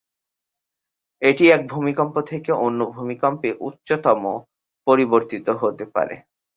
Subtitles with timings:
[1.21, 4.21] এটি এক ভূমিকম্প থেকে অন্য ভূমিকম্পে উচ্চতম
[4.87, 6.15] পরিবর্তিত হতে পারে।